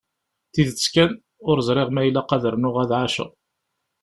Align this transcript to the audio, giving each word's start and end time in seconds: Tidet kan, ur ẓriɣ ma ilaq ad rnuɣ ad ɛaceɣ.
Tidet 0.53 0.85
kan, 0.93 1.11
ur 1.49 1.57
ẓriɣ 1.67 1.89
ma 1.91 2.01
ilaq 2.07 2.29
ad 2.35 2.43
rnuɣ 2.53 2.75
ad 2.83 2.91
ɛaceɣ. 2.99 3.29